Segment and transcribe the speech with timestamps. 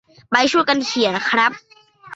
[0.31, 1.51] ไปช่วยกันเขียนครับ